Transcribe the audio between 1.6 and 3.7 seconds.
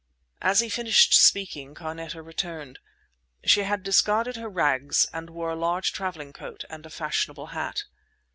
Carneta returned. She